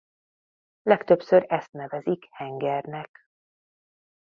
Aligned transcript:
Legtöbbször 0.81 1.45
ezt 1.47 1.71
nevezik 1.71 2.25
hengernek. 2.31 3.25